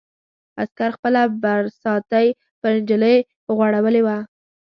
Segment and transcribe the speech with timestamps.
[0.61, 2.27] عسکر خپله برساتۍ
[2.61, 3.17] پر نجلۍ
[3.55, 4.17] غوړولې وه.